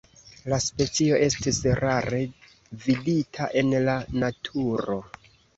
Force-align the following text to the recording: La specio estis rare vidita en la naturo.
La 0.53 0.57
specio 0.67 1.19
estis 1.25 1.59
rare 1.81 2.21
vidita 2.87 3.51
en 3.63 3.73
la 3.91 3.99
naturo. 4.25 4.99